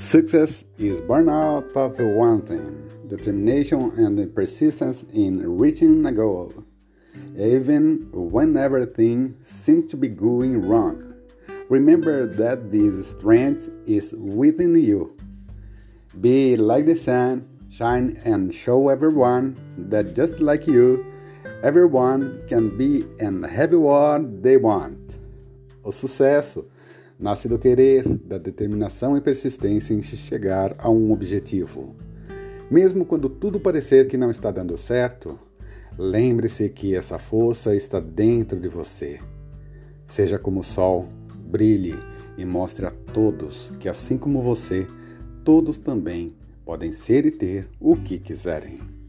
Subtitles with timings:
[0.00, 6.64] Success is born out of thing, determination, and persistence in reaching a goal,
[7.36, 11.12] even when everything seems to be going wrong.
[11.68, 15.14] Remember that this strength is within you.
[16.18, 21.04] Be like the sun, shine and show everyone that just like you,
[21.62, 25.18] everyone can be and have what they want.
[25.84, 26.64] O sucesso
[27.20, 31.94] nasce do querer, da determinação e persistência em se chegar a um objetivo.
[32.70, 35.38] Mesmo quando tudo parecer que não está dando certo,
[35.98, 39.20] lembre-se que essa força está dentro de você.
[40.06, 41.94] Seja como o sol, brilhe
[42.38, 44.86] e mostre a todos que, assim como você,
[45.44, 48.99] todos também podem ser e ter o que quiserem.